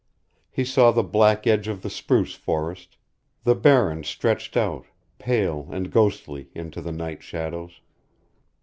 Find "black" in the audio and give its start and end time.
1.03-1.45